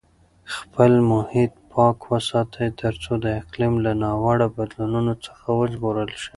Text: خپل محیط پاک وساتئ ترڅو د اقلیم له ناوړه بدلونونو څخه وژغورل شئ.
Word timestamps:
خپل 0.53 0.91
محیط 1.11 1.51
پاک 1.73 1.97
وساتئ 2.11 2.67
ترڅو 2.81 3.13
د 3.23 3.25
اقلیم 3.41 3.73
له 3.85 3.91
ناوړه 4.01 4.47
بدلونونو 4.55 5.13
څخه 5.25 5.45
وژغورل 5.59 6.09
شئ. 6.21 6.29